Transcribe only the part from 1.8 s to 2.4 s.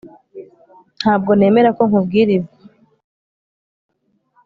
nkubwira